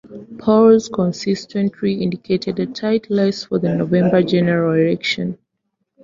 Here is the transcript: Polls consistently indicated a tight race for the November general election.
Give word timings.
Polls 0.39 0.89
consistently 0.89 2.01
indicated 2.01 2.57
a 2.57 2.65
tight 2.65 3.05
race 3.11 3.43
for 3.43 3.59
the 3.59 3.71
November 3.71 4.23
general 4.23 4.73
election. 4.73 5.37